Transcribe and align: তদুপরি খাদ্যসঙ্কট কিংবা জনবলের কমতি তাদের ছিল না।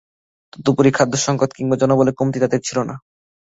তদুপরি 0.53 0.89
খাদ্যসঙ্কট 0.93 1.49
কিংবা 1.57 1.75
জনবলের 1.81 2.17
কমতি 2.19 2.37
তাদের 2.39 2.61
ছিল 2.63 2.77
না। 2.89 2.95